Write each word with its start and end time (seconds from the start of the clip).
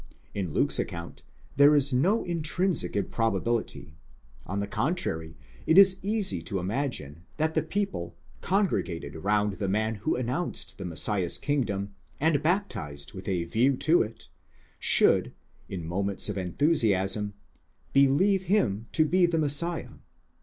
In 0.33 0.51
Luke's 0.51 0.79
account 0.79 1.21
there 1.57 1.75
is 1.75 1.93
no 1.93 2.23
intrinsic 2.23 2.95
improbability; 2.95 3.93
on 4.47 4.57
the 4.59 4.65
contrary 4.65 5.37
it 5.67 5.77
is 5.77 5.99
easy 6.01 6.41
to 6.41 6.57
imagine, 6.57 7.21
that 7.37 7.53
the 7.53 7.61
people, 7.61 8.15
congregated 8.41 9.13
round 9.17 9.53
the 9.53 9.69
man 9.69 9.93
who 10.01 10.15
announced 10.15 10.79
the 10.79 10.85
Messiah's 10.85 11.37
kingdom, 11.37 11.93
and 12.19 12.41
baptized 12.41 13.13
with 13.13 13.27
a 13.29 13.43
view 13.43 13.77
to 13.77 14.01
it, 14.01 14.27
should, 14.79 15.33
in 15.69 15.85
moments 15.85 16.29
of 16.29 16.35
enthusiasm, 16.39 17.35
believe 17.93 18.45
him 18.45 18.87
to 18.93 19.05
be 19.05 19.27
the 19.27 19.37
Messiah. 19.37 19.89